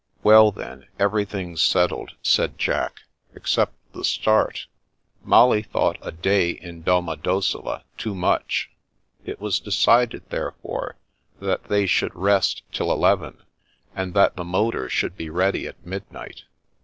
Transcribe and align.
"Well, 0.23 0.51
then, 0.51 0.87
everything's 0.97 1.61
settled," 1.61 2.15
said 2.23 2.57
Jack, 2.57 3.01
"except 3.35 3.75
the 3.93 4.03
start." 4.03 4.65
Molly 5.23 5.61
thought 5.61 5.99
a 6.01 6.11
day 6.11 6.49
in 6.49 6.81
Domodossola 6.81 7.83
too 7.99 8.15
much. 8.15 8.71
It 9.25 9.39
was 9.39 9.59
decided, 9.59 10.27
therefore, 10.31 10.95
that 11.39 11.65
they 11.65 11.85
should 11.85 12.15
rest 12.15 12.63
till 12.71 12.91
eleven, 12.91 13.43
and 13.95 14.15
that 14.15 14.35
the 14.35 14.43
motor 14.43 14.89
should 14.89 15.15
be 15.15 15.29
ready 15.29 15.67
at 15.67 15.85
mid 15.85 16.11
night. 16.11 16.45